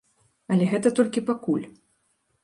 Але 0.53 0.69
гэта 0.71 0.91
толькі 0.99 1.23
пакуль. 1.27 1.65